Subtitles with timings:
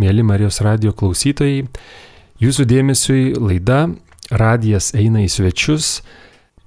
[0.00, 1.66] mėly Marijos radio klausytojai.
[2.40, 3.86] Jūsų dėmesiui laida
[4.30, 6.00] Radijas eina į svečius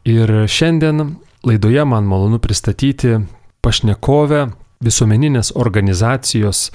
[0.05, 1.15] ir šiandien
[1.47, 3.17] laidoje man malonu pristatyti
[3.63, 4.45] pašnekovę
[4.83, 6.67] visuomeninės organizacijos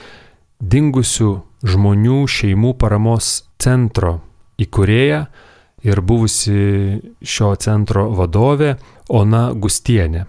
[0.58, 1.34] dingusių
[1.68, 3.30] žmonių šeimų paramos
[3.60, 4.18] centro
[4.58, 5.20] įkūrėja
[5.86, 8.76] ir buvusi šio centro vadovė
[9.08, 10.26] Ona Gustienė.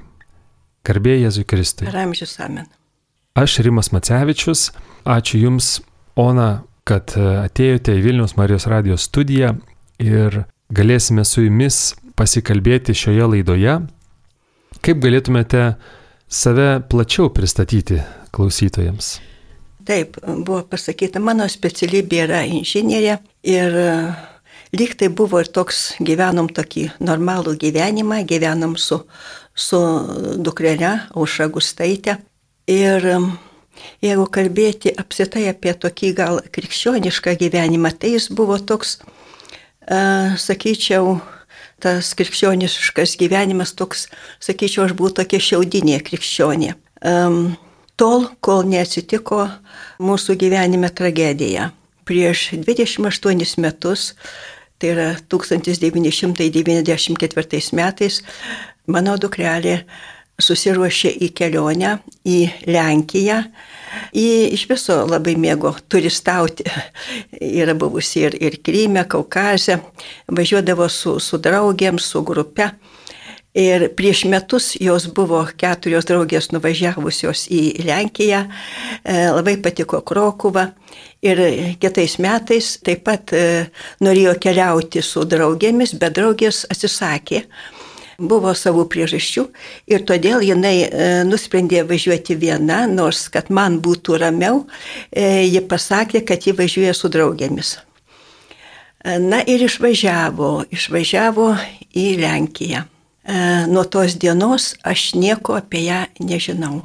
[0.86, 1.90] Garbė Jėzui Kristui.
[1.92, 2.70] Ramžius Amen.
[3.38, 4.70] Aš Rimas Macevičius,
[5.08, 5.80] ačiū Jums,
[6.20, 6.50] Ona,
[6.88, 9.54] kad atėjote į Vilnius Marijos radijos studiją
[10.04, 10.42] ir
[10.74, 13.78] galėsime su Jumis pasikalbėti šioje laidoje.
[14.84, 15.64] Kaip galėtumėte
[16.28, 18.02] save plačiau pristatyti
[18.36, 19.18] klausytojams?
[19.88, 23.16] Taip, buvo pasakyta, mano specialybė yra inžinierė
[23.48, 23.78] ir
[24.76, 29.00] lyg tai buvo ir toks, gyvenom tokį normalų gyvenimą, gyvenom su,
[29.56, 29.80] su
[30.38, 32.20] dukrelė Aušra Gustaitė.
[32.70, 33.08] Ir
[34.06, 41.20] jeigu kalbėti apsitai apie tokį gal krikščionišką gyvenimą, tai jis buvo toks, uh, sakyčiau,
[41.80, 44.08] tas krikščioniškas gyvenimas toks,
[44.44, 46.72] sakyčiau, aš buvau tokia šiaudinė krikščionė.
[47.00, 47.56] Um,
[48.00, 49.48] tol, kol neatsitiko
[50.04, 51.72] mūsų gyvenime tragedija.
[52.08, 54.14] Prieš 28 metus
[54.80, 58.24] tai yra 1994 metais,
[58.88, 59.84] mano dukrelė
[60.40, 63.42] susiruošė į kelionę į Lenkiją.
[64.14, 66.66] Į iš viso labai mėgo turistauti.
[67.62, 69.80] Yra buvusi ir, ir Kryme, Kaukaze.
[70.28, 72.72] Važiuodavo su, su draugiam, su grupe.
[73.60, 80.68] Ir prieš metus jos buvo keturios draugės nuvažiavusios į Lenkiją, e, labai patiko Krokuva.
[81.26, 81.42] Ir
[81.82, 83.42] kitais metais taip pat e,
[84.06, 87.42] norėjo keliauti su draugėmis, bet draugės atsisakė.
[88.20, 89.46] Buvo savų priežasčių
[89.88, 94.66] ir todėl jinai e, nusprendė važiuoti viena, nors kad man būtų ramiau,
[95.16, 97.78] ji pasakė, kad ji važiuoja su draugėmis.
[99.00, 101.54] Na ir išvažiavo, išvažiavo
[101.96, 102.84] į Lenkiją.
[103.30, 106.82] E, nuo tos dienos aš nieko apie ją nežinau.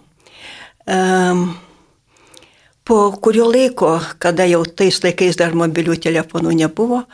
[0.87, 0.97] E,
[2.84, 7.05] po kurio laiko, kada jau tais laikais dar mobilių telefonų nebuvo,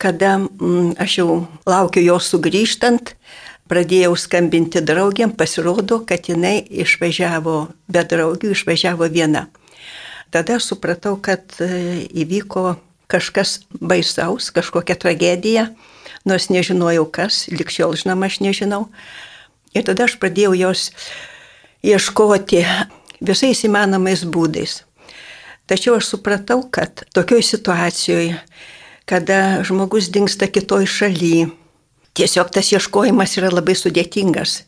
[0.00, 1.28] kada mm, aš jau
[1.70, 3.14] laukiu jos sugrįžtant,
[3.70, 7.56] pradėjau skambinti draugiam, pasirodo, kad jinai išvažiavo
[7.88, 9.46] be draugių, išvažiavo viena.
[10.34, 12.74] Tada supratau, kad e, įvyko
[13.10, 15.68] kažkas baisaus, kažkokia tragedija,
[16.26, 18.84] nors nežinojau kas, likščiol žinoma aš nežinau.
[19.74, 20.90] Ir tada aš pradėjau jos
[21.86, 22.64] ieškoti
[23.22, 24.80] visais įmanomais būdais.
[25.70, 28.38] Tačiau aš supratau, kad tokioj situacijoje,
[29.06, 31.50] kada žmogus dinksta kitoj šaly,
[32.18, 34.64] tiesiog tas ieškojimas yra labai sudėtingas.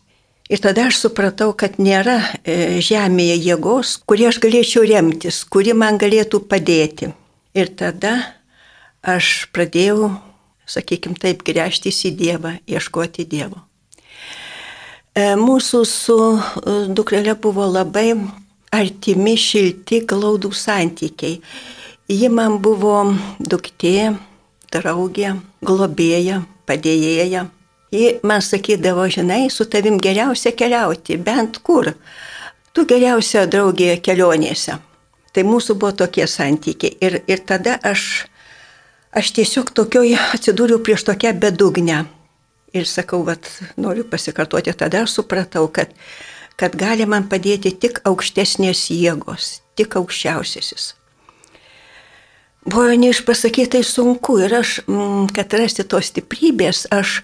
[0.52, 5.96] Ir tada aš supratau, kad nėra e, žemėje jėgos, kurie aš galėčiau remtis, kuri man
[6.02, 7.12] galėtų padėti.
[7.56, 8.18] Ir tada
[9.00, 10.10] aš pradėjau
[10.72, 13.60] sakykim taip, grėžtis į Dievą, ieškoti Dievo.
[15.12, 16.40] E, mūsų su e,
[16.96, 18.14] dukrelė buvo labai
[18.72, 21.40] artimi, šilti, glaudų santykiai.
[22.12, 22.96] Ji man buvo
[23.38, 24.14] duktė,
[24.72, 27.46] draugė, globėja, padėjėja.
[27.92, 31.92] Ji man sakydavo, žinai, su tavim geriausia keliauti, bent kur.
[32.72, 34.80] Tu geriausia draugė kelionėse.
[35.32, 36.96] Tai mūsų buvo tokie santykiai.
[37.04, 38.24] Ir, ir tada aš
[39.12, 41.98] Aš tiesiog tokioj atsidūriau prieš tokią bedugnę.
[42.72, 43.44] Ir sakau, vat,
[43.76, 45.92] noriu pasikartoti, tada aš supratau, kad,
[46.56, 50.94] kad gali man padėti tik aukštesnės jėgos, tik aukščiausiasis.
[52.64, 57.22] Buvo neišpasakytai sunku ir aš, mm, kad rasti tos stiprybės, aš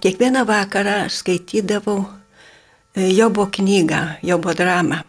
[0.00, 2.06] kiekvieną vakarą skaitydavau
[2.96, 5.02] e, Jobo knygą, Jobo dramą.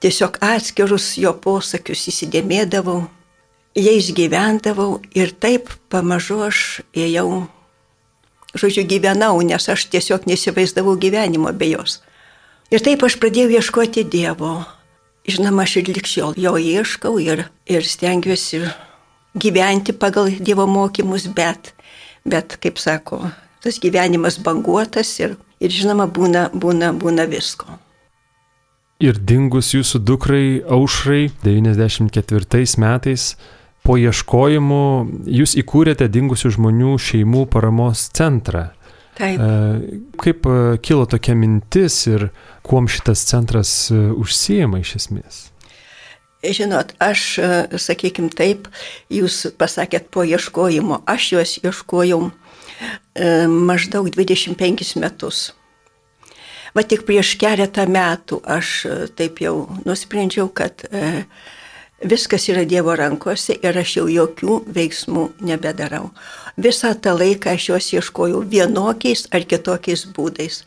[0.00, 3.04] Tiesiog atskirus jo posakius įsidėmėdavau
[3.74, 7.46] jais gyvendavau ir taip pamažu aš ėjau,
[8.54, 12.00] žodžiu, gyvenau, nes aš tiesiog nesivaizdavau gyvenimo be jos.
[12.70, 14.64] Ir taip aš pradėjau ieškoti Dievo.
[15.28, 18.64] Žinoma, aš ir likščiol jo ieškau ir, ir stengiuosi
[19.34, 21.74] gyventi pagal Dievo mokymus, bet,
[22.24, 23.22] bet, kaip sako,
[23.62, 27.78] tas gyvenimas banguotas ir, ir žinoma, būna, būna, būna visko.
[29.00, 33.30] Ir dingus jūsų dukrai aušrai 94 metais
[33.86, 34.82] po ieškojimų
[35.40, 38.68] jūs įkūrėte dingusių žmonių šeimų paramos centrą.
[39.16, 39.40] Taip.
[39.40, 42.28] E, kaip e, kilo tokia mintis ir
[42.64, 45.40] kuom šitas centras e, užsijama iš esmės?
[46.40, 47.36] Žinot, aš,
[47.76, 48.68] sakykim taip,
[49.12, 52.30] jūs pasakėt po ieškojimo, aš juos ieškojau
[53.68, 55.50] maždaug 25 metus.
[56.72, 58.72] Va tik prieš keletą metų aš
[59.18, 60.86] taip jau nusprendžiau, kad
[62.02, 66.10] viskas yra Dievo rankose ir aš jau jokių veiksmų nebedarau.
[66.60, 70.62] Visą tą laiką aš juos ieškojau vienokiais ar kitokiais būdais.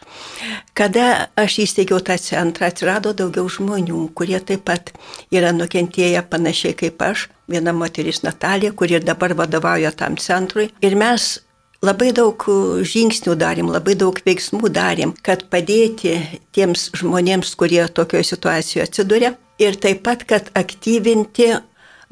[0.78, 4.94] Kada aš įsteigiau tą centrą, atsirado daugiau žmonių, kurie taip pat
[5.34, 7.30] yra nukentėję panašiai kaip aš.
[7.50, 10.70] Viena moteris Natalija, kuri ir dabar vadovauja tam centrui.
[10.82, 11.42] Ir mes
[11.84, 12.46] labai daug
[12.88, 16.16] žingsnių darėm, labai daug veiksmų darėm, kad padėti
[16.56, 21.52] tiems žmonėms, kurie tokioje situacijoje atsiduria ir taip pat, kad aktyvinti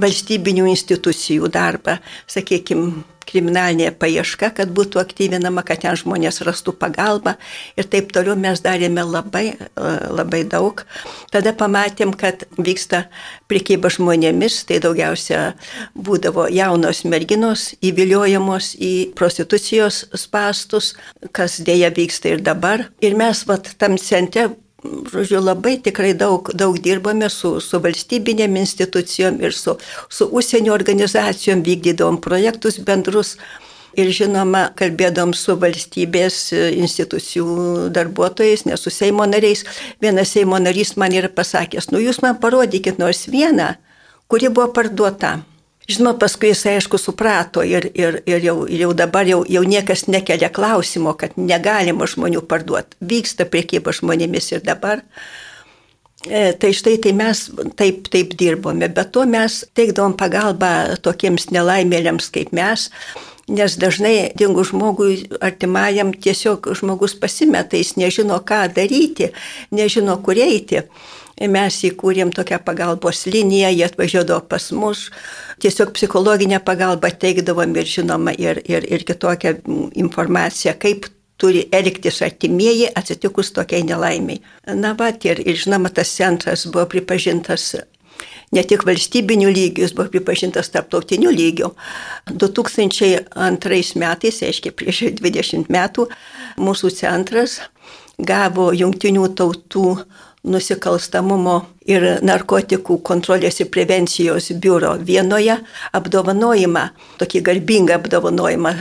[0.02, 2.00] valstybinių institucijų darbą,
[2.30, 7.36] sakykime, kriminalinė paieška, kad būtų aktyvinama, kad ten žmonės rastų pagalbą
[7.80, 9.54] ir taip toliau mes darėme labai,
[10.12, 10.84] labai daug.
[11.32, 13.06] Tada pamatėm, kad vyksta
[13.52, 15.54] priekyba žmonėmis, tai daugiausia
[15.96, 20.96] būdavo jaunos merginos įviliojamos į prostitucijos spastus,
[21.32, 22.90] kas dėja vyksta ir dabar.
[23.06, 24.50] Ir mes vat tam centre
[24.84, 29.78] žodžiu, labai tikrai daug, daug dirbame su, su valstybinėm institucijom ir su,
[30.10, 33.38] su užsienio organizacijom, vykdydom projektus bendrus.
[33.92, 39.66] Ir žinoma, kalbėdom su valstybės institucijų darbuotojais, ne su Seimo nariais.
[40.00, 43.74] Vienas Seimo narys man yra pasakęs, nu jūs man parodykit nors vieną,
[44.32, 45.42] kuri buvo parduota.
[45.90, 50.52] Žinoma, paskui jis aišku suprato ir, ir, ir, jau, jau dabar jau, jau niekas nekelia
[50.54, 53.00] klausimo, kad negalima žmonių parduoti.
[53.02, 55.02] Vyksta priekyba žmonėmis ir dabar.
[56.30, 57.48] E, tai štai tai mes
[57.80, 62.92] taip, taip dirbome, bet to mes teikdavom pagalbą tokiems nelaimėliams kaip mes,
[63.50, 69.32] nes dažnai dingus žmogui artimajam tiesiog žmogus pasimeta, jis nežino, ką daryti,
[69.74, 70.86] nežino, kur eiti.
[71.40, 75.08] Mes įkūrėm tokią pagalbos liniją, jie atvažiuodavo pas mus,
[75.64, 79.56] tiesiog psichologinę pagalbą teikdavom ir žinoma ir, ir, ir kitokią
[79.96, 81.08] informaciją, kaip
[81.42, 84.42] turi elgtis artimieji atsitikus tokiai nelaimiai.
[84.78, 87.72] Na, va, ir, ir žinoma, tas centras buvo pripažintas
[88.56, 91.72] ne tik valstybinių lygių, jis buvo pripažintas tarptautiniu lygiu.
[92.30, 96.08] 2002 metais, aiškiai prieš 20 metų,
[96.62, 97.60] mūsų centras
[98.22, 99.88] gavo jungtinių tautų
[100.48, 101.56] nusikalstamumo
[101.86, 105.58] ir narkotikų kontrolės ir prevencijos biuro vienoje
[105.98, 106.86] apdovanojimą,
[107.22, 108.74] tokį garbingą apdovanojimą.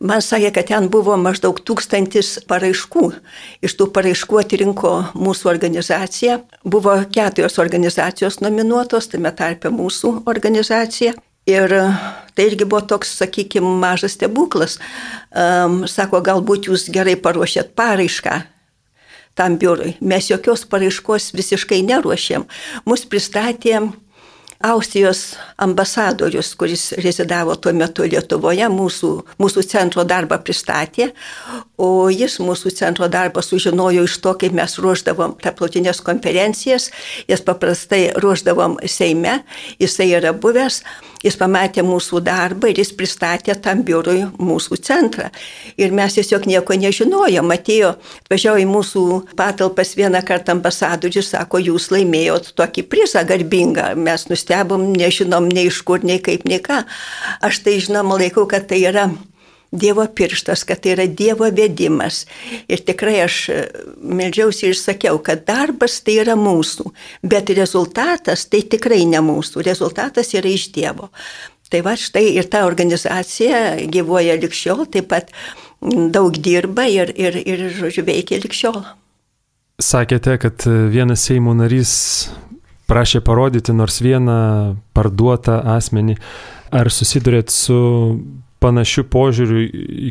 [0.00, 3.04] Man sakė, kad ten buvo maždaug tūkstantis paraiškų.
[3.64, 6.40] Iš tų paraiškų atrinko mūsų organizacija.
[6.64, 11.16] Buvo keturios organizacijos nominuotos, tame tarpe mūsų organizacija.
[11.50, 11.72] Ir
[12.36, 14.78] tai irgi buvo toks, sakykime, mažas stebuklas.
[15.34, 18.36] Um, sako, galbūt jūs gerai paruošėt paraišką,
[19.34, 19.96] tam biurui.
[20.00, 22.46] Mes jokios paraiškos visiškai neruošėm.
[22.88, 23.80] Mus pristatė
[24.62, 29.10] Austrijos ambasadorius, kuris rezidavo tuo metu Lietuvoje, mūsų,
[29.42, 31.08] mūsų centro darbą pristatė,
[31.82, 36.92] o jis mūsų centro darbą sužinojo iš to, kaip mes ruoždavom tarptautinės konferencijas,
[37.26, 39.40] jas paprastai ruoždavom Seime,
[39.82, 40.84] jisai yra buvęs
[41.22, 45.30] Jis pamatė mūsų darbą ir jis pristatė tam biurui mūsų centrą.
[45.78, 47.52] Ir mes tiesiog nieko nežinojom.
[47.54, 47.94] Atėjo,
[48.30, 49.04] važiavo į mūsų
[49.38, 53.92] patalpas vieną kartą ambasadorius, sako, jūs laimėjot tokį prizą garbingą.
[53.96, 56.82] Mes nustebom, nežinom nei iš kur, nei kaip, nei ką.
[57.44, 59.10] Aš tai žinoma laikau, kad tai yra
[59.72, 62.26] Dievo pirštas, kad tai yra Dievo vedimas.
[62.68, 63.60] Ir tikrai aš e,
[64.04, 66.90] melžiausi ir sakiau, kad darbas tai yra mūsų,
[67.24, 71.08] bet rezultatas tai tikrai ne mūsų, rezultatas yra iš Dievo.
[71.72, 75.32] Tai va štai ir ta organizacija gyvoja likščiol, taip pat
[75.82, 78.82] daug dirba ir, ir, ir žodžiu, veikia likščiol.
[79.80, 81.94] Sakėte, kad vienas Seimo narys
[82.92, 86.18] prašė parodyti nors vieną parduotą asmenį.
[86.72, 87.78] Ar susidurėt su
[88.62, 89.62] panašių požiūrių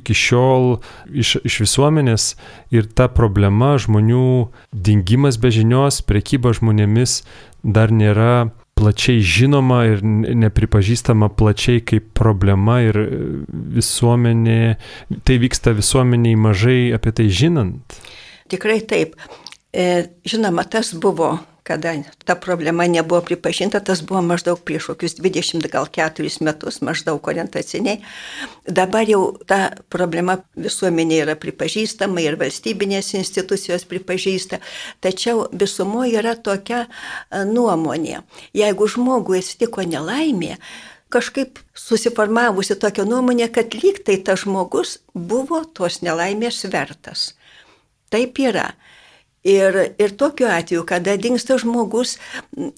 [0.01, 2.31] iki šiol iš, iš visuomenės
[2.75, 7.22] ir ta problema žmonių dingimas be žinios, prekyba žmonėmis
[7.63, 12.98] dar nėra plačiai žinoma ir nepripažįstama plačiai kaip problema ir
[13.77, 14.75] visuomenė,
[15.27, 18.01] tai vyksta visuomeniai mažai apie tai žinant.
[18.51, 19.15] Tikrai taip.
[19.72, 19.86] E,
[20.27, 21.94] žinoma, tas buvo kada
[22.25, 28.01] ta problema nebuvo pripažinta, tas buvo maždaug prieš kokius 20 gal 4 metus, maždaug orientaciniai.
[28.65, 34.62] Dabar jau ta problema visuomenė yra pripažįstama ir valstybinės institucijos pripažįsta,
[35.01, 36.88] tačiau visumoje yra tokia
[37.32, 38.24] nuomonė.
[38.58, 40.58] Jeigu žmogui atsitiko nelaimė,
[41.13, 47.34] kažkaip susiformavusi tokia nuomonė, kad lyg tai tas žmogus buvo tos nelaimės vertas.
[48.12, 48.72] Taip yra.
[49.41, 52.19] Ir, ir tokiu atveju, kada dinksta žmogus,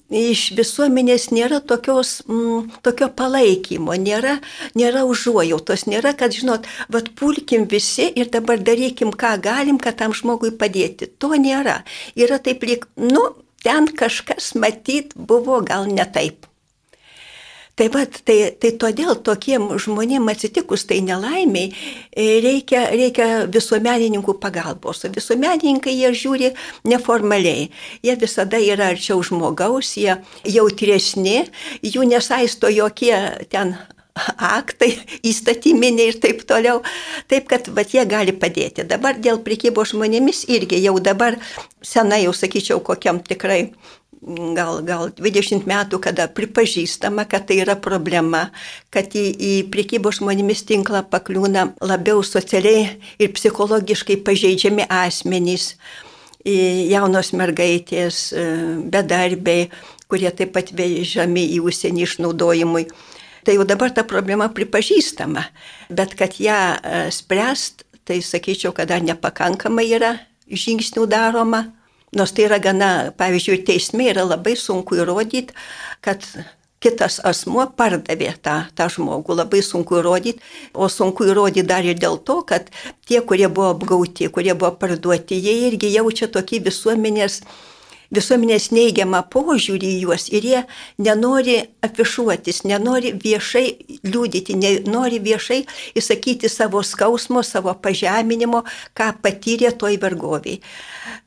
[0.08, 4.38] iš visuomenės nėra tokios, m, tokio palaikymo, nėra,
[4.72, 10.16] nėra užuojautos, nėra, kad, žinot, vad pulkim visi ir dabar darykim, ką galim, kad tam
[10.16, 11.10] žmogui padėti.
[11.20, 11.82] To nėra.
[12.16, 13.26] Yra taip lyg, nu,
[13.60, 16.48] ten kažkas matyt buvo gal ne taip.
[17.74, 25.02] Tai, va, tai, tai todėl tokiem žmonėm atsitikus tai nelaimiai e, reikia, reikia visuomenininkų pagalbos.
[25.16, 26.52] Visuomenininkai jie žiūri
[26.86, 27.66] neformaliai.
[28.06, 31.40] Jie visada yra arčiau žmogaus, jie jautresni,
[31.82, 33.16] jų nesaisto jokie
[33.50, 33.74] ten
[34.38, 34.92] aktai
[35.26, 36.82] įstatyminiai ir taip toliau.
[37.30, 38.86] Taip, kad vat, jie gali padėti.
[38.86, 41.40] Dabar dėl prikybos žmonėmis irgi jau dabar
[41.82, 43.72] senai, jau sakyčiau, kokiam tikrai
[44.56, 48.48] gal, gal 20 metų, kada pripažįstama, kad tai yra problema,
[48.94, 52.88] kad į, į priekybos žmonėmis tinklą pakliūna labiau socialiai
[53.18, 55.74] ir psichologiškai pažeidžiami asmenys,
[56.44, 58.44] jaunos mergaitės, e,
[58.92, 59.70] bedarbiai,
[60.08, 62.84] kurie taip pat vežami į užsienį išnaudojimui.
[63.44, 65.44] Tai jau dabar ta problema pripažįstama,
[65.92, 70.14] bet kad ją e, spręst, tai sakyčiau, kad dar nepakankamai yra
[70.48, 71.64] žingsnių daroma.
[72.14, 75.56] Nors tai yra gana, pavyzdžiui, teisme yra labai sunku įrodyti,
[76.04, 76.22] kad
[76.84, 79.38] kitas asmuo pardavė tą, tą žmogų.
[79.40, 80.42] Labai sunku įrodyti,
[80.76, 82.68] o sunku įrodyti dar ir dėl to, kad
[83.08, 87.40] tie, kurie buvo apgauti, kurie buvo parduoti, jie irgi jaučia tokį visuomenės
[88.14, 90.60] visuomenės neigiamą požiūrį į juos ir jie
[90.98, 93.64] nenori afišuotis, nenori viešai
[94.04, 95.62] liūdyti, nenori viešai
[95.96, 100.60] įsakyti savo skausmo, savo pažeminimo, ką patyrė toj vergoviai.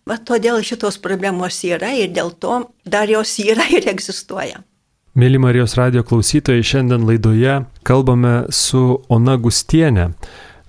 [0.08, 4.64] Va todėl šitos problemos yra ir dėl to dar jos yra ir egzistuoja.
[5.18, 10.12] Mėly Marijos radio klausytojai, šiandien laidoje kalbame su Ona Gustienė,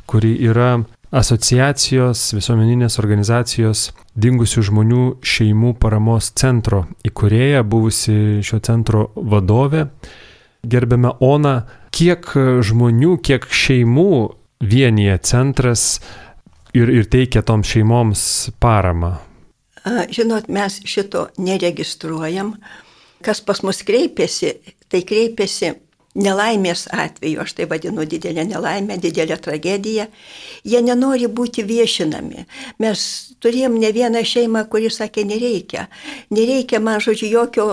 [0.08, 0.78] kuri yra
[1.14, 3.88] asociacijos, visuomeninės organizacijos
[4.18, 9.86] dingusių žmonių šeimų paramos centro įkūrėja, buvusi šio centro vadovė.
[10.68, 11.62] Gerbiame Ona,
[11.94, 12.26] kiek
[12.66, 14.10] žmonių, kiek šeimų
[14.60, 15.86] vienyje centras
[16.76, 18.22] ir, ir teikia toms šeimoms
[18.60, 19.16] paramą?
[19.88, 22.56] Žinot, mes šito neregistruojam.
[23.24, 24.58] Kas pas mus kreipiasi,
[24.90, 25.72] tai kreipiasi
[26.18, 30.06] nelaimės atveju, aš tai vadinu didelę nelaimę, didelę tragediją,
[30.64, 32.44] jie nenori būti viešinami.
[32.82, 33.04] Mes
[33.42, 35.86] turėjom ne vieną šeimą, kuri sakė, nereikia.
[36.34, 37.68] Nereikia man, žodžiu, jokio,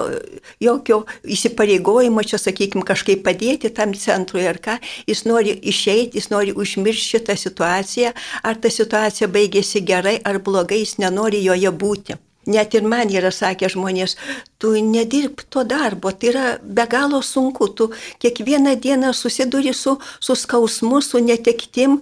[0.62, 4.78] jokio įsipareigojimo čia, sakykime, kažkaip padėti tam centrui ar ką.
[5.10, 8.14] Jis nori išeiti, jis nori užmiršti šitą situaciją,
[8.46, 12.22] ar ta situacija baigėsi gerai ar blogai, jis nenori joje būti.
[12.46, 14.18] Net ir man yra sakę žmonės,
[14.62, 17.90] tu nedirb to darbo, tai yra be galo sunku, tu
[18.22, 22.00] kiekvieną dieną susiduri su, su skausmu, su netektim,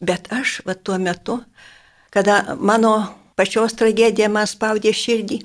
[0.00, 1.40] bet aš va tuo metu,
[2.14, 2.94] kada mano
[3.34, 5.40] pačios tragedija man spaudė širdį,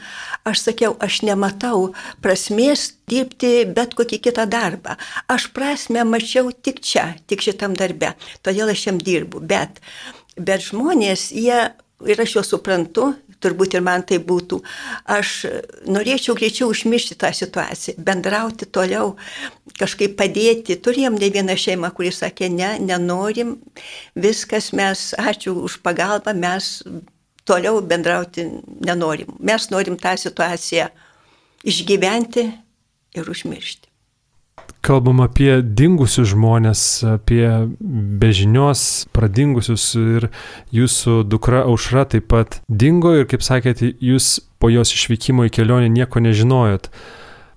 [0.47, 1.89] aš sakiau, aš nematau
[2.23, 4.97] prasmės dirbti bet kokį kitą darbą.
[5.27, 8.13] Aš prasme mačiau tik čia, tik šitam darbe,
[8.45, 9.81] todėl aš jam dirbu, bet,
[10.37, 11.69] bet žmonės, jie
[12.07, 13.09] ir aš juos suprantu,
[13.43, 14.59] turbūt ir man tai būtų.
[15.09, 15.33] Aš
[15.89, 19.15] norėčiau greičiau užmiršti tą situaciją, bendrauti toliau,
[19.79, 20.79] kažkaip padėti.
[20.79, 23.57] Turėjom ne vieną šeimą, kuris sakė, ne, nenorim,
[24.15, 26.79] viskas mes, ačiū už pagalbą, mes
[27.47, 28.47] toliau bendrauti
[28.85, 29.35] nenorim.
[29.39, 30.89] Mes norim tą situaciją
[31.67, 32.49] išgyventi
[33.17, 33.88] ir užmiršti
[34.85, 36.81] kalbam apie dingusius žmonės,
[37.17, 37.43] apie
[38.21, 40.29] bežinios pradingusius ir
[40.75, 45.89] jūsų dukra Aušra taip pat dingo ir, kaip sakėte, jūs po jos išvykimo į kelionę
[45.91, 46.89] nieko nežinojot.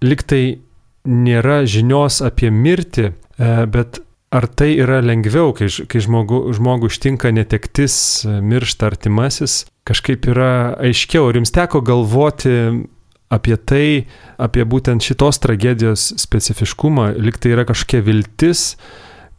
[0.03, 0.63] Liktai
[1.07, 4.03] nėra žinios apie mirtį, e, bet
[4.33, 11.29] ar tai yra lengviau, kai, kai žmogu, žmogų ištinka netektis, miršta artimasis, kažkaip yra aiškiau.
[11.29, 12.55] Ar jums teko galvoti
[13.33, 13.87] apie tai,
[14.43, 18.67] apie būtent šitos tragedijos specifiškumą, liktai yra kažkokia viltis,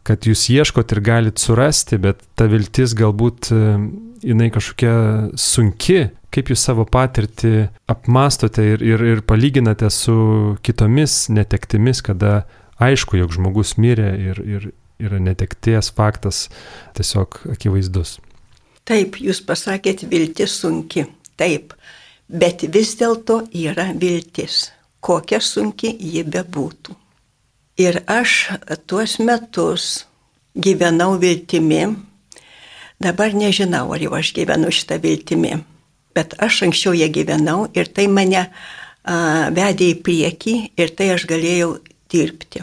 [0.04, 3.62] kad jūs ieškot ir galit surasti, bet ta viltis galbūt e,
[4.26, 4.96] jinai kažkokia
[5.40, 7.54] sunki, kaip jūs savo patirtį
[7.90, 10.16] apmastote ir, ir, ir palyginate su
[10.66, 12.42] kitomis netektimis, kada
[12.82, 14.70] aišku, jog žmogus mirė ir, ir
[15.02, 16.48] yra netekties faktas
[16.98, 18.18] tiesiog akivaizdus.
[18.84, 21.06] Taip, jūs pasakėt viltis sunki.
[21.40, 21.72] Taip,
[22.28, 24.70] bet vis dėlto yra viltis,
[25.04, 26.96] kokia sunki ji bebūtų.
[27.82, 28.54] Ir aš
[28.86, 30.04] tuos metus
[30.54, 31.88] gyvenau viltimi,
[33.02, 35.56] dabar nežinau, ar jau aš gyvenu šitą viltimi,
[36.14, 38.50] bet aš anksčiau ją gyvenau ir tai mane a,
[39.50, 41.74] vedė į priekį ir tai aš galėjau
[42.14, 42.62] dirbti.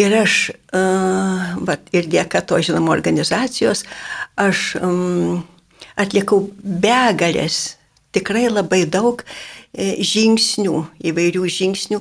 [0.00, 0.36] Ir aš,
[0.76, 0.84] a,
[1.64, 3.86] vat, ir dėka to žinoma organizacijos,
[4.36, 5.40] aš um,
[5.96, 7.79] atlikau begalės
[8.12, 9.22] tikrai labai daug
[9.72, 10.76] e, žingsnių,
[11.10, 12.00] įvairių žingsnių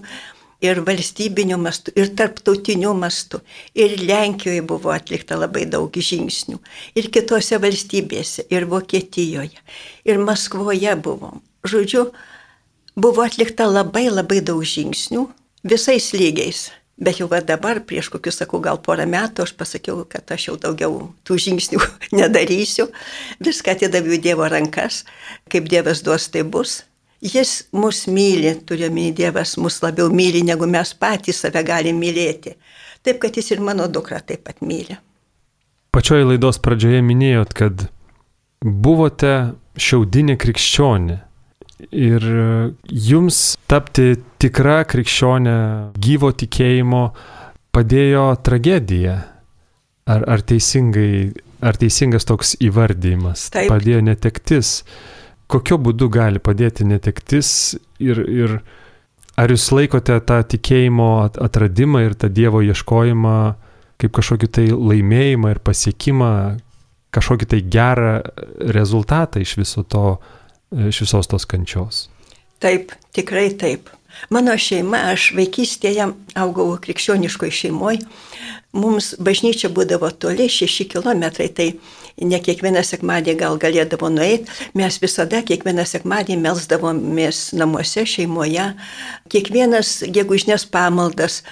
[0.61, 3.41] ir valstybiniu mastu, ir tarptautiniu mastu.
[3.75, 6.59] Ir Lenkijoje buvo atlikta labai daug žingsnių,
[6.99, 9.63] ir kitose valstybėse, ir Vokietijoje,
[10.05, 11.37] ir Maskvoje buvo.
[11.63, 12.09] Žodžiu,
[12.95, 15.27] buvo atlikta labai labai daug žingsnių
[15.63, 16.69] visais lygiais.
[16.99, 20.97] Bet jau dabar, prieš kokius, sakau, gal porą metų, aš pasakiau, kad aš jau daugiau
[21.23, 21.79] tų žingsnių
[22.19, 22.89] nedarysiu.
[23.39, 25.05] Viską atidaviau Dievo rankas.
[25.47, 26.81] Kaip Dievas duos, tai bus.
[27.23, 32.55] Jis mus myli, turiuomenį Dievas mus labiau myli, negu mes patys save galim mylėti.
[33.03, 34.99] Taip, kad jis ir mano dukra taip pat myli.
[35.95, 37.87] Pačioje laidos pradžioje minėjot, kad
[38.63, 39.33] buvote
[39.79, 41.17] šiaudinė krikščionė.
[41.79, 42.23] Ir
[42.91, 45.59] jums tapti tikra krikščionė
[45.95, 47.03] gyvo tikėjimo
[47.75, 49.15] padėjo tragedija.
[50.09, 51.29] Ar, ar, teisingai,
[51.61, 53.47] ar teisingas toks įvardymas?
[53.53, 53.69] Taip.
[53.71, 54.81] Padėjo netektis.
[55.49, 58.59] Kokiu būdu gali padėti netektis ir, ir
[59.39, 63.37] ar jūs laikote tą tikėjimo atradimą ir tą Dievo ieškojimą
[63.99, 66.31] kaip kažkokį tai laimėjimą ir pasiekimą,
[67.15, 68.13] kažkokį tai gerą
[68.75, 70.19] rezultatą iš viso to,
[70.71, 72.07] iš visos tos kančios.
[72.59, 73.89] Taip, tikrai taip.
[74.33, 76.09] Mano šeima, aš vaikystėje
[76.41, 78.01] augau krikščioniškoje šeimoje,
[78.75, 81.69] mums bažnyčia būdavo toli, 6 km, tai
[82.19, 88.73] ne kiekvieną sekmadienį gal galėdavo nueiti, mes visada kiekvieną sekmadienį melzdavomės namuose, šeimoje,
[89.31, 91.43] kiekvienas gegužinės pamaldas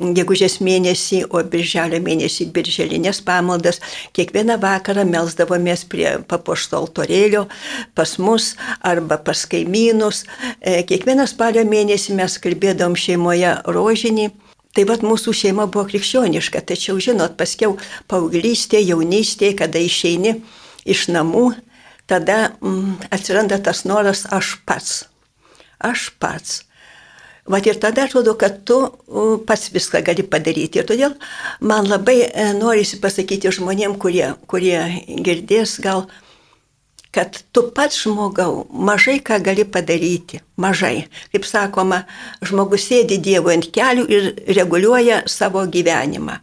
[0.00, 3.80] gegužės mėnesį, o birželio mėnesį birželinės pamaldas.
[4.16, 7.46] Kiekvieną vakarą melzdavomės prie papuošto altorėlio
[7.94, 10.24] pas mus arba pas kaimynus.
[10.60, 14.30] E, kiekvieną spalio mėnesį mes kalbėdom šeimoje rožinį.
[14.70, 17.74] Tai vad mūsų šeima buvo krikščioniška, tačiau žinot, paskiau
[18.10, 20.36] paauglystė, jaunystė, kada išeini
[20.86, 21.48] iš namų,
[22.06, 25.00] tada mm, atsiranda tas noras aš pats.
[25.82, 26.60] Aš pats.
[27.50, 28.78] Vat ir tada atrodo, kad tu
[29.46, 30.78] pats viską gali padaryti.
[30.78, 31.16] Ir todėl
[31.66, 34.78] man labai e, norisi pasakyti žmonėm, kurie, kurie
[35.26, 36.04] girdės gal,
[37.10, 40.44] kad tu pats žmogau mažai ką gali padaryti.
[40.62, 41.08] Mažai.
[41.32, 42.04] Kaip sakoma,
[42.46, 46.38] žmogus sėdi Dievo ant kelių ir reguliuoja savo gyvenimą.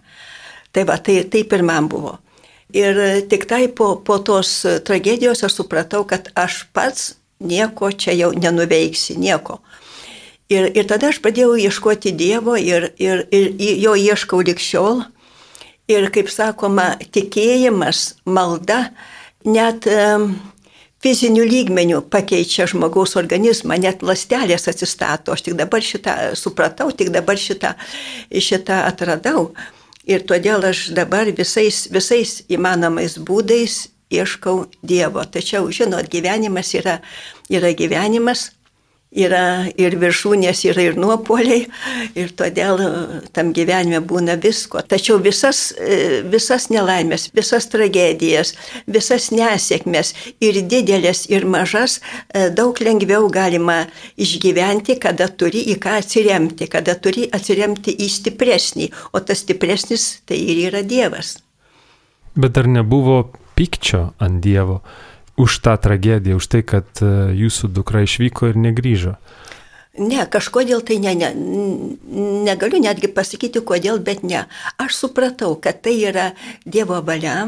[0.76, 2.18] Tai va, tai taip ir man buvo.
[2.76, 3.00] Ir
[3.32, 9.16] tik tai po, po tos tragedijos aš supratau, kad aš pats nieko čia jau nenuveiksi,
[9.16, 9.62] nieko.
[10.48, 15.04] Ir, ir tada aš pradėjau ieškoti Dievo ir, ir, ir jo ieškau likščiol.
[15.92, 18.90] Ir kaip sakoma, tikėjimas, malda
[19.48, 20.34] net um,
[21.04, 25.36] fizinių lygmenių pakeičia žmogaus organizmą, net lastelės atsistato.
[25.36, 27.76] Aš tik dabar šitą supratau, tik dabar šitą,
[28.32, 29.52] šitą atradau.
[30.08, 35.24] Ir todėl aš dabar visais, visais įmanomais būdais ieškau Dievo.
[35.28, 37.02] Tačiau, žinot, gyvenimas yra,
[37.52, 38.54] yra gyvenimas
[39.16, 41.66] yra ir viršūnės, yra ir nuopoliai,
[42.18, 42.90] ir todėl e,
[43.36, 44.82] tam gyvenime būna visko.
[44.84, 48.54] Tačiau visas, e, visas nelaimės, visas tragedijas,
[48.88, 53.86] visas nesėkmės, ir didelės, ir mažas, e, daug lengviau galima
[54.20, 60.42] išgyventi, kada turi į ką atsiremti, kada turi atsiremti į stipresnį, o tas stipresnis tai
[60.44, 61.38] ir yra Dievas.
[62.38, 63.24] Bet ar nebuvo
[63.58, 64.82] pykčio ant Dievo?
[65.38, 69.14] Už tą tragediją, už tai, kad e, jūsų dukra išvyko ir negrįžo?
[69.98, 71.30] Ne, kažkodėl tai ne, ne,
[72.46, 74.46] negaliu netgi pasakyti, kodėl, bet ne.
[74.78, 76.32] Aš supratau, kad tai yra
[76.66, 77.48] Dievo valia.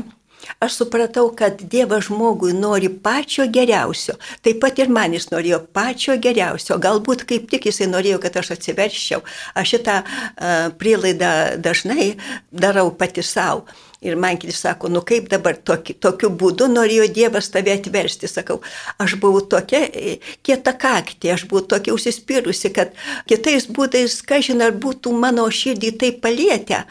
[0.59, 4.15] Aš supratau, kad Dievas žmogui nori pačio geriausio.
[4.41, 6.79] Taip pat ir man jis norėjo pačio geriausio.
[6.81, 9.21] Galbūt kaip tik jisai norėjo, kad aš atsiverščiau.
[9.59, 12.13] Aš šitą uh, prielaidą dažnai
[12.51, 13.67] darau pati savo.
[14.01, 18.29] Ir man kiti sako, nu kaip dabar toki, tokiu būdu norėjo Dievas tave atversti.
[18.31, 18.61] Sakau,
[18.95, 22.95] aš buvau tokia e, kieta kaktė, aš buvau tokia užsispyrusi, kad
[23.27, 26.85] kitais būdais, ką žinai, ar būtų mano širdį tai palietę.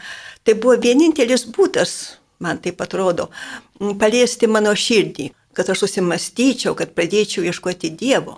[0.45, 1.97] Tai buvo vienintelis būdas,
[2.37, 3.31] man taip atrodo,
[3.97, 8.37] paliesti mano širdį, kad aš susimastyčiau, kad pradėčiau ieškoti Dievo.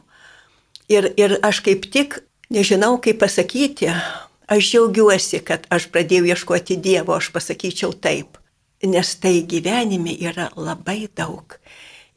[0.87, 3.91] Ir, ir aš kaip tik nežinau, kaip pasakyti,
[4.47, 8.39] aš džiaugiuosi, kad aš pradėjau ieškoti Dievo, aš pasakyčiau taip
[8.83, 11.57] nes tai gyvenime yra labai daug.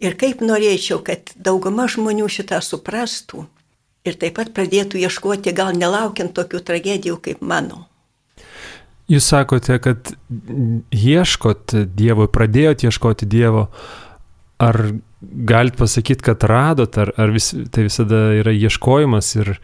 [0.02, 3.44] Ir kaip norėčiau, kad dauguma žmonių šitą suprastų
[4.04, 7.86] ir taip pat pradėtų ieškoti, gal nelaukiant tokių tragedijų kaip mano.
[9.08, 10.14] Jūs sakote, kad
[10.94, 13.68] ieškot Dievo, pradėjot ieškoti Dievo.
[14.64, 14.78] Ar
[15.20, 19.58] galit pasakyti, kad radot, ar, ar vis, tai visada yra ieškojimas ir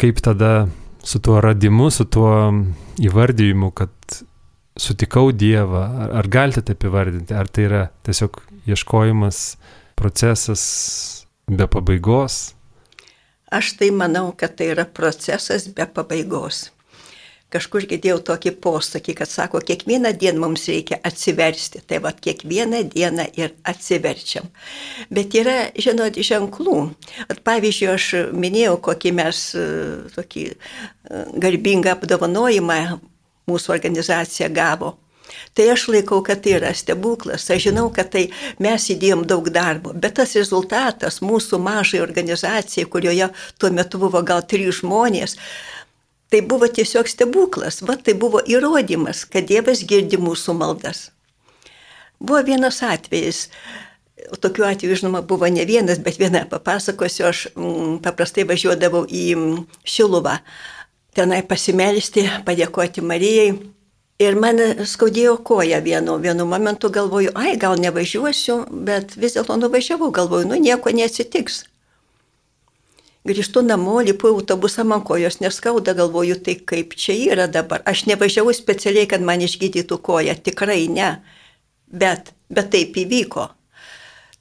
[0.00, 0.68] kaip tada
[1.04, 2.30] su tuo radimu, su tuo
[3.02, 3.92] įvardyjimu, kad
[4.80, 9.56] sutikau Dievą, ar, ar galite taip įvardinti, ar tai yra tiesiog ieškojimas,
[9.98, 10.64] procesas
[11.46, 12.54] be pabaigos?
[13.54, 16.70] Aš tai manau, kad tai yra procesas be pabaigos.
[17.54, 21.84] Kažkur girdėjau tokį posakį, kad sako, kiekvieną dieną mums reikia atsiversti.
[21.86, 24.48] Tai va, kiekvieną dieną ir atsiverčiam.
[25.14, 26.80] Bet yra, žinot, ženklų.
[27.28, 29.44] At, pavyzdžiui, aš minėjau, kokį mes
[30.16, 30.48] tokį
[31.46, 32.80] garbingą apdovanojimą
[33.50, 34.94] mūsų organizacija gavo.
[35.54, 37.46] Tai aš laikau, kad tai yra stebuklas.
[37.50, 38.24] Aš žinau, kad tai
[38.62, 44.44] mes įdėjom daug darbo, bet tas rezultatas mūsų mažai organizacijai, kurioje tuo metu buvo gal
[44.50, 45.38] trys žmonės,
[46.32, 47.80] tai buvo tiesiog stebuklas.
[47.86, 51.08] Va tai buvo įrodymas, kad Dievas girdi mūsų maldas.
[52.20, 53.48] Buvo vienas atvejis.
[54.40, 57.26] Tokių atvejų, žinoma, buvo ne vienas, bet vieną papasakosiu.
[57.28, 59.26] Aš mm, paprastai važiuodavau į
[59.84, 60.38] Šiluvą
[61.14, 63.54] tenai pasimelsti, padėkoti Marijai.
[64.22, 70.12] Ir man skaudėjo koja vienu, vienu momentu, galvoju, ai, gal nevažiuosiu, bet vis dėlto nuvažiavau,
[70.14, 71.64] galvoju, nu nieko neatsitiks.
[73.24, 77.82] Grįžtu namo, lipu autobusą, man kojos neskauda, galvoju, tai kaip čia yra dabar.
[77.88, 81.10] Aš nevažiavau specialiai, kad man išgydytų koją, tikrai ne.
[81.88, 83.48] Bet, bet taip įvyko.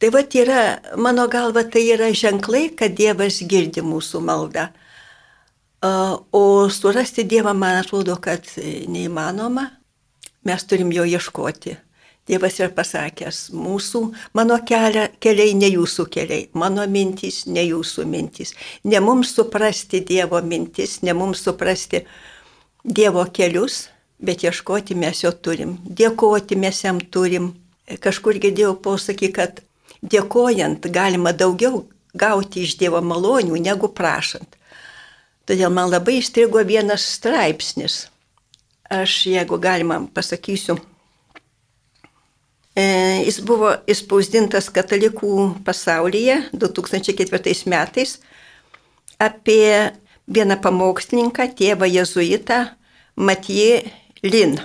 [0.04, 0.62] Tai va yra,
[1.00, 4.68] mano galva, tai yra ženklai, kad Dievas girdi mūsų maldą.
[5.84, 8.48] O surasti Dievą, man atrodo, kad
[8.88, 9.66] neįmanoma.
[10.48, 11.76] Mes turim jo ieškoti.
[12.24, 14.00] Dievas yra pasakęs, mūsų,
[14.38, 18.54] mano kelia, keliai ne jūsų keliai, mano mintys ne jūsų mintys.
[18.88, 22.06] Ne mums suprasti Dievo mintis, ne mums suprasti
[22.84, 23.90] Dievo kelius,
[24.24, 25.76] bet ieškoti mes jo turim.
[25.84, 27.52] Dėkoti mes jam turim.
[28.00, 29.60] Kažkur girdėjau posakį, kad
[30.00, 31.84] dėkojant galima daugiau
[32.16, 34.48] gauti iš Dievo malonių negu prašant.
[35.50, 38.06] Todėl man labai įstrigo vienas straipsnis.
[38.94, 40.78] Aš, jeigu galima, pasakysiu.
[42.74, 42.84] E,
[43.28, 45.34] jis buvo įspausdintas katalikų
[45.66, 48.16] pasaulyje 2004 metais
[49.22, 49.92] apie
[50.28, 52.64] vieną pamokslininką, tėvą jezuitą
[53.16, 53.84] Matijė
[54.24, 54.58] Lin.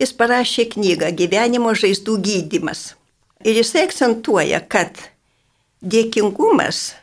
[0.00, 2.94] Jis parašė knygą Gyvenimo žaizdų gydimas.
[3.44, 4.96] Ir jisai akcentuoja, kad
[5.82, 6.94] dėkingumas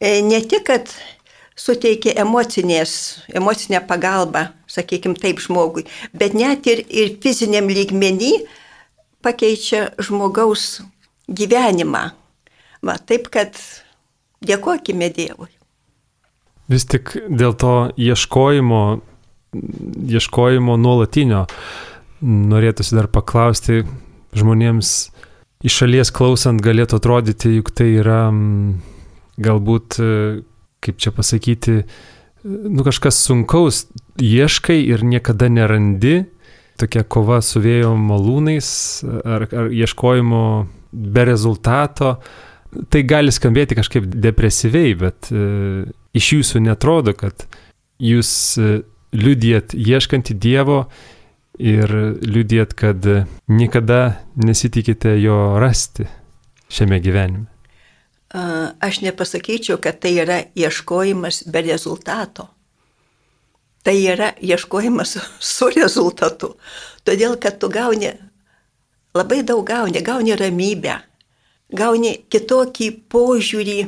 [0.00, 0.90] e, ne tik, kad
[1.56, 5.84] suteikia emocinę pagalbą, sakykime taip, žmogui,
[6.14, 8.32] bet net ir, ir fiziniam lygmenį
[9.22, 10.82] pakeičia žmogaus
[11.28, 12.10] gyvenimą.
[12.82, 13.54] Va, taip kad
[14.42, 15.50] dėkojime Dievui.
[16.72, 18.82] Vis tik dėl to ieškojimo,
[20.16, 21.44] ieškojimo nuolatinio
[22.22, 23.82] norėtųsi dar paklausti
[24.38, 24.92] žmonėms
[25.66, 28.24] iš šalies klausant galėtų atrodyti, juk tai yra
[29.42, 29.98] galbūt
[30.82, 31.82] kaip čia pasakyti,
[32.44, 33.86] nu kažkas sunkaus
[34.18, 36.24] ieškai ir niekada nerandi,
[36.80, 38.70] tokia kova su vėjo malūnais
[39.22, 40.44] ar, ar ieškojimo
[40.92, 42.16] be rezultato.
[42.72, 45.84] Tai gali skambėti kažkaip depresyviai, bet e,
[46.16, 47.44] iš jūsų netrodo, kad
[48.00, 48.78] jūs e,
[49.12, 50.80] liudijat ieškantį Dievo
[51.60, 51.92] ir
[52.24, 53.04] liudijat, kad
[53.52, 54.02] niekada
[54.40, 56.08] nesitikite jo rasti
[56.72, 57.51] šiame gyvenime
[58.32, 62.48] aš nepasakyčiau, kad tai yra ieškojimas be rezultato.
[63.82, 65.16] Tai yra ieškojimas
[65.54, 66.54] su rezultatu.
[67.04, 68.14] Todėl, kad tu gauni,
[69.14, 71.00] labai daug gauni, gauni ramybę,
[71.74, 73.78] gauni kitokį požiūrį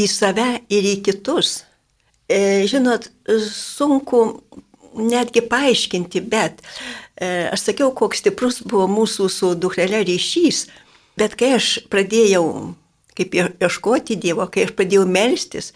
[0.00, 1.64] į save ir į kitus.
[2.30, 3.08] E, žinot,
[3.50, 4.20] sunku
[4.94, 6.60] netgi paaiškinti, bet
[7.16, 10.66] e, aš sakiau, koks stiprus buvo mūsų su dukrelė ryšys,
[11.18, 12.44] bet kai aš pradėjau
[13.16, 15.72] kaip ieškoti Dievo, kai aš pradėjau melstis,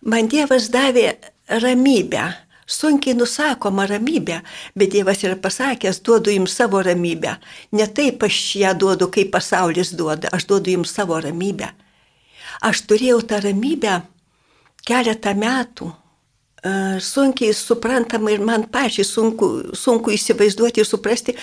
[0.00, 1.14] man Dievas davė
[1.50, 2.28] ramybę,
[2.70, 4.40] sunkiai nusakoma ramybė,
[4.78, 7.36] bet Dievas yra pasakęs, duodu jums savo ramybę.
[7.76, 11.72] Ne taip aš ją duodu, kaip pasaulis duoda, aš duodu jums savo ramybę.
[12.66, 14.00] Aš turėjau tą ramybę
[14.86, 15.90] keletą metų.
[16.60, 21.34] E, sunkiai suprantama ir man pačiai sunku, sunku įsivaizduoti ir suprasti,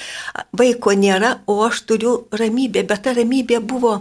[0.54, 3.98] vaiko nėra, o aš turiu ramybę, bet ta ramybė buvo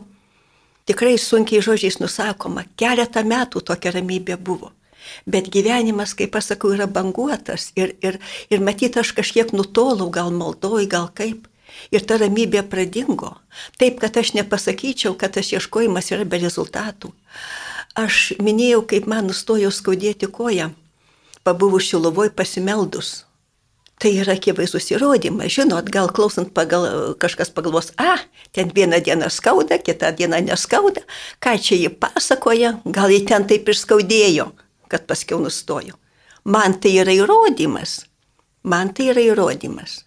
[0.86, 4.72] tikrai sunkiai žodžiais nusakoma, keletą metų tokia ramybė buvo.
[5.26, 8.18] Bet gyvenimas, kaip pasakau, yra banguotas ir, ir,
[8.50, 11.46] ir matyt, aš kažkiek nutolau, gal maldoj, gal kaip.
[11.92, 13.34] Ir ta ramybė pradingo.
[13.78, 17.10] Taip, kad aš nepasakyčiau, kad tas ieškojimas yra be rezultatų.
[17.98, 20.70] Aš minėjau, kaip man nustojo skaudėti koją,
[21.44, 23.25] pabuvus šiluvoj pasimeldus.
[23.96, 25.48] Tai yra akivaizdus įrodymas.
[25.54, 28.18] Žinot, gal klausant pagal, kažkas pagalvos, a,
[28.52, 31.04] ten vieną dieną skauda, kitą dieną neskauda,
[31.40, 34.50] ką čia jį pasakoja, gal jį ten taip ir skaudėjo,
[34.92, 35.96] kad paskiau nustojo.
[36.44, 38.02] Man tai yra įrodymas.
[38.68, 40.02] Man tai yra įrodymas.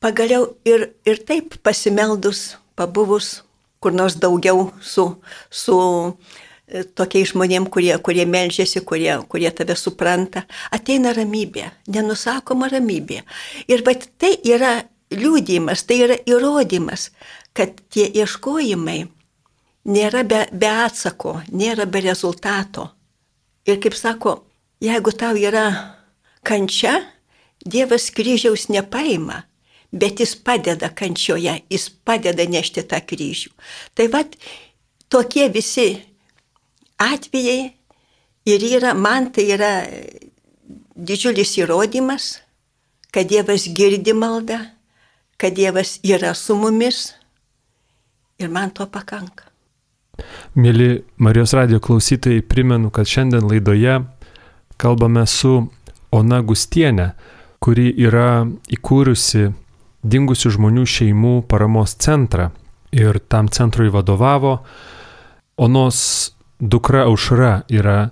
[0.00, 3.40] Pagaliau ir, ir taip pasimeldus, pabuvus
[3.80, 5.04] kur nors daugiau su,
[5.50, 5.76] su
[6.98, 13.22] tokiais žmonėm, kurie, kurie melžiasi, kurie, kurie tave supranta, ateina ramybė, nenusakoma ramybė.
[13.70, 14.80] Ir bet tai yra
[15.14, 17.10] liūdėjimas, tai yra įrodymas,
[17.56, 19.04] kad tie ieškojimai
[19.86, 22.90] nėra be, be atsako, nėra be rezultato.
[23.66, 24.40] Ir kaip sako,
[24.82, 25.68] jeigu tau yra
[26.46, 27.00] kančia,
[27.66, 29.40] Dievas kryžiaus nepaima,
[29.90, 33.50] bet jis padeda kančioje, jis padeda nešti tą kryžių.
[33.96, 34.36] Tai vad,
[35.10, 35.88] tokie visi
[36.98, 37.74] atvejai
[38.46, 39.72] ir yra, man tai yra
[40.96, 42.36] didžiulis įrodymas,
[43.12, 44.58] kad Dievas girdi maldą,
[45.36, 47.10] kad Dievas yra su mumis
[48.38, 49.44] ir man to pakanka.
[50.56, 53.98] Mėly Marijos radio klausytojai, primenu, kad šiandien laidoje
[54.80, 55.66] kalbame su
[56.16, 57.10] Ona Gustienė,
[57.60, 59.50] kuri yra įkūrusi
[60.06, 62.50] dingusių žmonių šeimų paramos centrą
[62.94, 64.60] ir tam centrui vadovavo.
[65.60, 65.98] Onos
[66.60, 68.10] dukra Aušra yra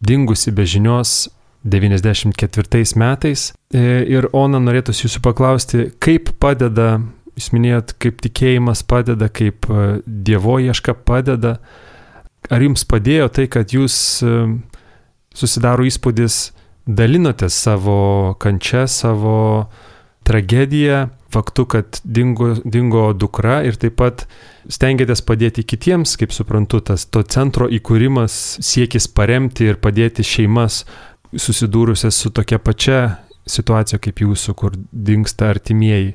[0.00, 1.28] dingusi be žinios
[1.64, 6.96] 94 metais e, ir Ona norėtųsi jūsų paklausti, kaip padeda,
[7.38, 11.58] jūs minėjot, kaip tikėjimas padeda, kaip e, Dievo ieška padeda.
[12.50, 13.94] Ar jums padėjo tai, kad jūs
[14.26, 14.34] e,
[15.38, 16.50] susidaro įspūdis,
[16.86, 19.70] dalinotės savo kančia, savo
[20.26, 24.26] tragediją, faktu, kad dingo, dingo dukra ir taip pat
[24.70, 30.82] stengiatės padėti kitiems, kaip suprantu, tas to centro įkūrimas, siekis paremti ir padėti šeimas
[31.32, 32.98] susidūrusias su tokia pačia
[33.48, 36.14] situacija kaip jūsų, kur dinksta artimieji.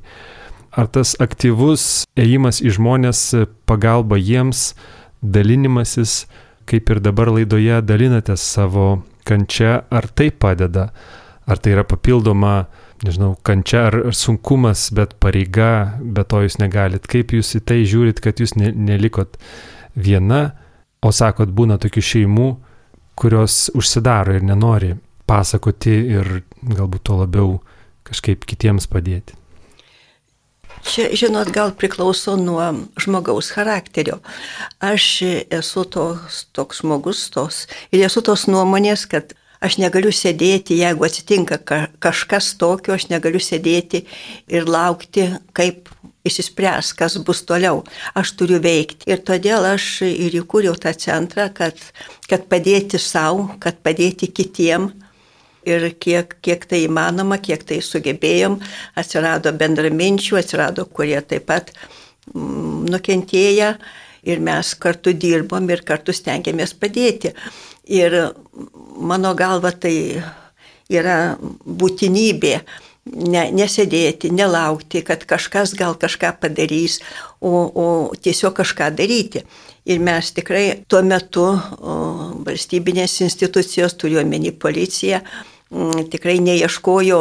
[0.78, 3.22] Ar tas aktyvus ėjimas į žmonės,
[3.66, 4.76] pagalba jiems,
[5.22, 6.28] dalinimasis,
[6.70, 10.92] kaip ir dabar laidoje dalinatės savo kančia, ar tai padeda,
[11.48, 12.68] ar tai yra papildoma,
[13.06, 17.08] nežinau, kančia ar, sunkumas, bet pareiga, bet to jūs negalit.
[17.10, 19.38] Kaip jūs į tai žiūrit, kad jūs ne, nelikot
[19.98, 20.52] viena,
[21.06, 22.48] o sakot, būna tokių šeimų,
[23.18, 24.94] kurios užsidaro ir nenori
[25.28, 26.32] pasakoti ir
[26.62, 27.58] galbūt to labiau
[28.08, 29.36] kažkaip kitiems padėti.
[30.88, 32.64] Čia, žinot, gal priklauso nuo
[33.02, 34.22] žmogaus charakterio.
[34.80, 35.08] Aš
[35.52, 41.60] esu tos, toks žmogus tos ir esu tos nuomonės, kad aš negaliu sėdėti, jeigu atsitinka
[42.04, 44.04] kažkas tokio, aš negaliu sėdėti
[44.52, 45.92] ir laukti, kaip
[46.28, 47.84] įsispręs, kas bus toliau.
[48.18, 49.08] Aš turiu veikti.
[49.12, 51.80] Ir todėl aš ir įkūriau tą centrą, kad,
[52.30, 54.92] kad padėti savo, kad padėti kitiem
[55.68, 58.60] ir kiek, kiek tai įmanoma, kiek tai sugebėjom,
[59.00, 61.74] atsirado bendraminčių, atsirado, kurie taip pat
[62.34, 63.74] mm, nukentėję
[64.28, 67.34] ir mes kartu dirbom ir kartu stengiamės padėti.
[67.88, 68.14] Ir
[69.00, 70.22] mano galva tai
[70.92, 72.54] yra būtinybė
[73.16, 77.00] ne, nesėdėti, nelaukti, kad kažkas gal kažką padarys,
[77.40, 79.44] o, o tiesiog kažką daryti.
[79.88, 81.98] Ir mes tikrai tuo metu o,
[82.48, 85.22] valstybinės institucijos, turiuomenį policiją,
[86.12, 87.20] tikrai neieškojo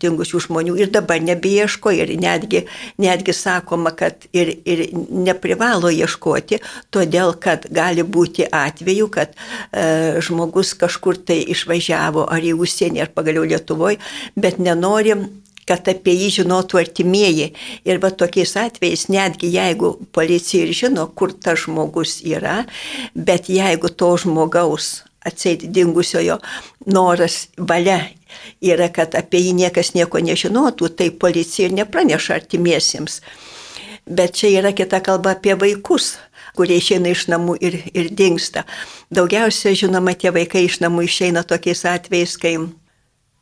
[0.00, 2.64] dingusių žmonių ir dabar nebeieško ir netgi,
[3.02, 6.60] netgi sakoma, kad ir, ir neprivalo ieškoti,
[6.94, 13.12] todėl kad gali būti atveju, kad e, žmogus kažkur tai išvažiavo ar į užsienį ar
[13.16, 14.00] pagaliau Lietuvoje,
[14.36, 15.28] bet nenorim
[15.66, 17.48] kad apie jį žinotų artimieji.
[17.82, 22.60] Ir va tokiais atvejais, netgi jeigu policija ir žino, kur tas žmogus yra,
[23.14, 26.38] bet jeigu to žmogaus atseit dingusiojo
[26.92, 28.00] noras, valia
[28.62, 33.20] yra, kad apie jį niekas nieko nežinotų, tai policija ir nepraneša artimiesiems.
[34.06, 36.14] Bet čia yra kita kalba apie vaikus,
[36.56, 38.64] kurie išeina iš namų ir, ir dinksta.
[39.12, 42.54] Daugiausia, žinoma, tie vaikai iš namų išeina tokiais atvejais, kai,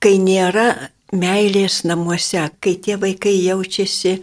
[0.00, 0.72] kai nėra
[1.14, 4.18] meilės namuose, kai tie vaikai jaučiasi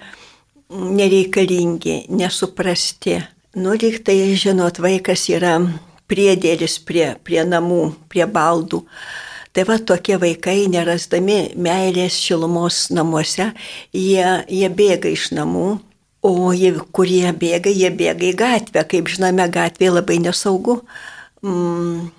[0.72, 3.22] nereikalingi, nesuprasti.
[3.60, 5.58] Nu, lyg tai, žinot, vaikas yra
[6.12, 8.84] priedėlis prie, prie namų, prie baldų.
[9.52, 13.50] Tai va tokie vaikai, nerasdami meilės šilumos namuose,
[13.92, 15.74] jie, jie bėga iš namų,
[16.24, 18.86] o jie, kurie bėga, jie bėga į gatvę.
[18.88, 20.80] Kaip žinome, gatvė labai nesaugu.
[21.44, 22.12] Mm,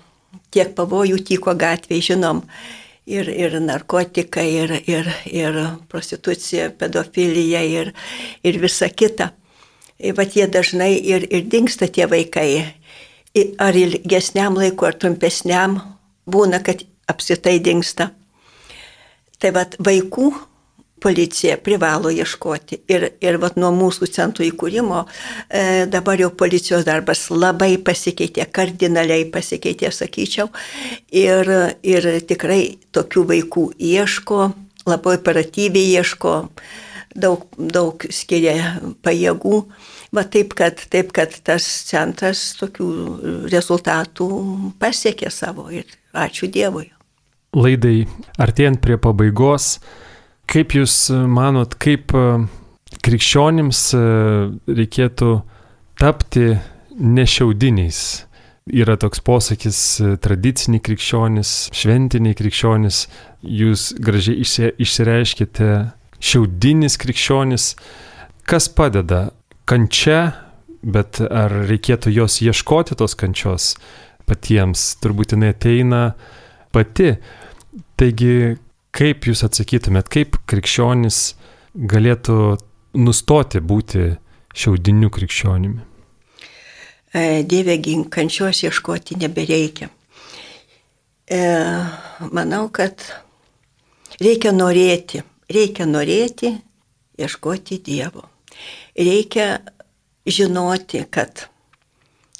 [0.53, 2.43] tiek pavojų tyko gatvėje, žinom.
[3.09, 5.57] Ir, ir narkotikai, ir, ir, ir
[5.91, 7.91] prostitucija, pedofilija, ir,
[8.45, 9.33] ir visa kita.
[9.99, 12.47] Ir vat jie dažnai ir, ir dinksta tie vaikai
[13.57, 15.79] ar ilgesniam laiku, ar trumpesniam,
[16.29, 18.11] būna, kad apsitai dinksta.
[19.41, 20.31] Tai vad vaikų
[21.03, 22.79] policija privalo ieškoti.
[22.87, 29.25] Ir, ir vat, nuo mūsų centrų įkūrimo e, dabar jau policijos darbas labai pasikeitė, kardinaliai
[29.33, 30.47] pasikeitė, sakyčiau.
[31.11, 31.51] Ir,
[31.83, 32.61] ir tikrai
[32.95, 34.39] tokių vaikų ieško,
[34.87, 36.37] labai operatyviai ieško,
[37.15, 39.59] daug, daug skiria pajėgų.
[40.13, 42.89] Va taip kad, taip, kad tas centras tokių
[43.49, 44.27] rezultatų
[44.81, 46.91] pasiekė savo ir ačiū Dievui.
[47.57, 48.03] Laidai
[48.41, 49.79] artėjant prie pabaigos,
[50.49, 50.97] kaip Jūs
[51.29, 52.27] manot, kaip e,
[53.05, 54.03] krikščionims e,
[54.81, 55.33] reikėtų
[56.01, 56.53] tapti
[56.93, 58.03] nešiaudiniais
[58.71, 59.79] yra toks posakis
[60.23, 63.03] tradiciniai krikščionis, šventiniai krikščionis,
[63.43, 64.45] jūs gražiai
[64.79, 65.69] išsireiškite
[66.23, 67.73] šiaudinis krikščionis.
[68.47, 69.31] Kas padeda?
[69.69, 70.33] Kančia,
[70.83, 73.73] bet ar reikėtų jos ieškoti tos kančios
[74.27, 74.81] patiems?
[74.99, 76.01] Turbūt jinai ateina
[76.75, 77.13] pati.
[77.95, 78.57] Taigi,
[78.93, 81.21] kaip jūs atsakytumėt, kaip krikščionis
[81.73, 82.37] galėtų
[82.99, 84.09] nustoti būti
[84.53, 85.79] šiaudiniu krikščionimi?
[87.13, 89.87] E, Dieve gink, kančios ieškoti nebereikia.
[91.29, 91.39] E,
[92.33, 93.05] manau, kad
[94.19, 96.55] reikia norėti, reikia norėti
[97.21, 98.27] ieškoti Dievo.
[98.97, 99.47] Reikia
[100.29, 101.47] žinoti, kad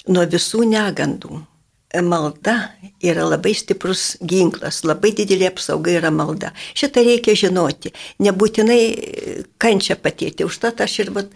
[0.08, 1.42] nuo visų negandų
[2.02, 6.50] malda yra labai stiprus ginklas, labai didelė apsauga yra malda.
[6.74, 7.92] Šitą reikia žinoti,
[8.24, 8.80] nebūtinai
[9.62, 10.46] kančia patirti.
[10.46, 11.30] Užtat aš ir vat,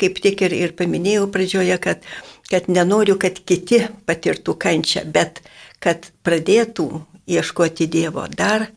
[0.00, 2.06] kaip tik ir, ir paminėjau pradžioje, kad,
[2.50, 5.42] kad nenoriu, kad kiti patirtų kančią, bet
[5.80, 6.88] kad pradėtų
[7.30, 8.70] ieškoti Dievo dar,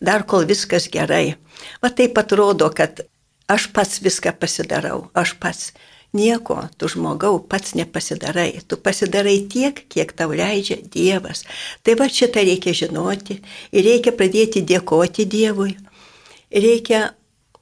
[0.00, 1.36] dar kol viskas gerai.
[1.82, 3.04] Va taip atrodo, kad
[3.48, 5.72] aš pats viską pasidarau, aš pats
[6.12, 11.44] Nieko tu žmogau pats nepasidarai, tu pasidarai tiek, kiek tau leidžia Dievas.
[11.84, 15.76] Tai va šitą reikia žinoti ir reikia pradėti dėkoti Dievui,
[16.48, 17.12] reikia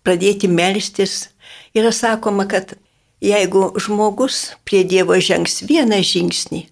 [0.06, 1.26] pradėti melstis.
[1.74, 2.76] Yra sakoma, kad
[3.18, 6.68] jeigu žmogus prie Dievo žengs vieną žingsnį,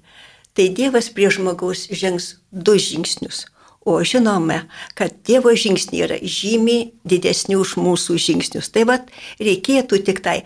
[0.54, 3.48] tai Dievas prie žmogaus žengs du žingsnius.
[3.84, 4.62] O žinome,
[4.96, 8.70] kad Dievo žingsniai yra žymiai didesni už mūsų žingsnius.
[8.72, 10.38] Tai vad reikėtų tik tai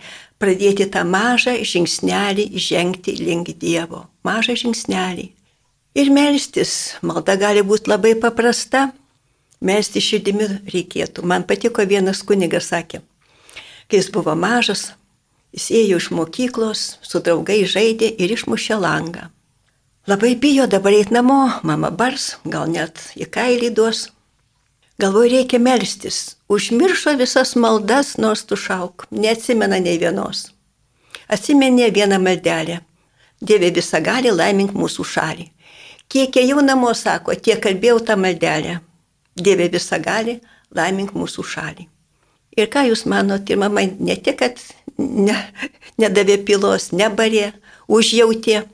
[0.43, 4.09] pradėti tą mažą žingsnelį žengti link Dievo.
[4.27, 5.29] Mažą žingsnelį.
[5.95, 6.99] Ir melstis.
[7.01, 8.89] Malda gali būti labai paprasta.
[9.63, 11.23] Melsti širdimi reikėtų.
[11.23, 13.01] Man patiko vienas kunigas sakė,
[13.91, 14.93] kai jis buvo mažas,
[15.51, 19.27] jis ėjo iš mokyklos, su draugai žaidė ir išmušė langą.
[20.09, 24.07] Labai bijo dabar eiti namo, mama bars, gal net į kailį duos.
[24.97, 26.17] Galvoju, reikia melstis.
[26.49, 29.05] Užmiršo visas maldas, nors tu šauk.
[29.11, 30.47] Neatsimena nei vienos.
[31.29, 32.79] Atsimenė vieną maldelę.
[33.41, 35.45] Dieve visą gali laimink mūsų šalį.
[36.09, 38.79] Kiek ėjau namo, sako, tiek kalbėjau tą maldelę.
[39.37, 40.39] Dieve visą gali
[40.73, 41.85] laimink mūsų šalį.
[42.57, 44.57] Ir ką jūs manote, ir mama ne tik, kad
[44.97, 45.37] ne,
[46.01, 47.51] nedavė pilos, nebarė,
[47.85, 48.65] užjautė.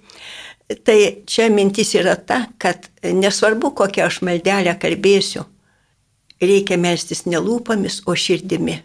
[0.66, 0.98] Tai
[1.30, 5.44] čia mintis yra ta, kad nesvarbu, kokią aš maldelę kalbėsiu,
[6.42, 8.80] reikia melstis ne lūpomis, o širdimi.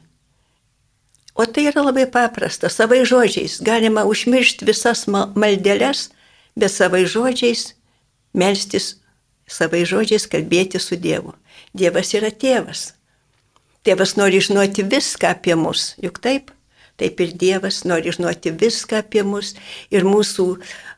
[1.35, 2.69] O tai yra labai paprasta.
[2.69, 6.11] Savai žodžiais galima užmiršti visas maldeles,
[6.53, 7.71] bet savai žodžiais
[8.37, 8.99] melstis,
[9.49, 11.33] savai žodžiais kalbėti su Dievu.
[11.73, 12.90] Dievas yra tėvas.
[13.87, 16.51] Tėvas nori žinoti viską apie mus, juk taip?
[17.01, 19.55] Taip ir Dievas nori žinoti viską apie mus
[19.88, 20.51] ir mūsų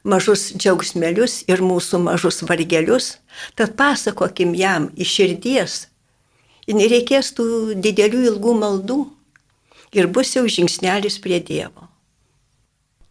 [0.04, 3.16] mažus džiaugsmelius, ir mūsų mažus vargelius.
[3.56, 5.80] Tad pasakokim jam iš širdies,
[6.72, 8.98] nereikės tų didelių ilgų maldų
[9.92, 11.88] ir bus jau žingsnelis prie Dievo.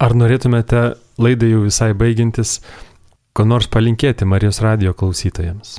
[0.01, 2.60] Ar norėtumėte laidai jau visai baigintis,
[3.38, 5.77] ko nors palinkėti Marijos radio klausytojams?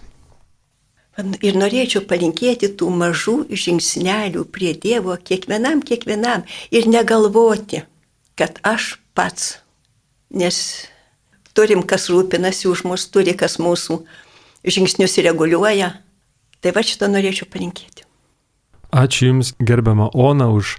[1.44, 7.82] Ir norėčiau palinkėti tų mažų žingsnelių prie Dievo kiekvienam, kiekvienam ir negalvoti,
[8.38, 9.58] kad aš pats,
[10.32, 10.86] nes
[11.56, 14.00] turim, kas rūpinasi už mus, turi, kas mūsų
[14.62, 15.92] žingsnius reguliuoja,
[16.62, 18.06] Tai va šitą norėčiau palinkėti.
[18.94, 20.76] Ačiū Jums, gerbiama Ona, už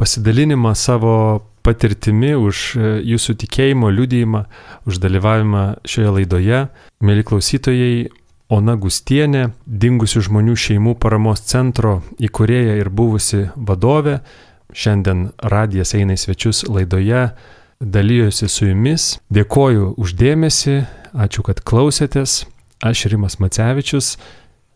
[0.00, 4.46] pasidalinimą savo patirtimi, už e, Jūsų tikėjimo liudijimą,
[4.88, 6.62] už dalyvavimą šioje laidoje.
[7.04, 8.08] Mėly klausytojai,
[8.50, 14.22] Ona Gustienė, dingusių žmonių šeimų paramos centro įkūrėja ir buvusi vadovė,
[14.72, 17.28] šiandien radijas eina į svečius laidoje,
[17.80, 19.16] dalyjosi su jumis.
[19.32, 22.44] Dėkoju uždėmesi, ačiū, kad klausėtės.
[22.80, 24.14] Aš Rimas Macevičius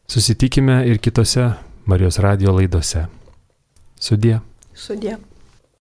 [0.07, 1.53] Susitikime ir kitose
[1.87, 3.07] Marijos radio laidose.
[4.01, 4.41] Sudie.
[4.75, 5.17] Sudie.